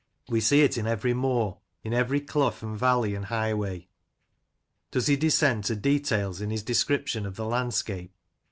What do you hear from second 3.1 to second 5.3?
and highway. Does he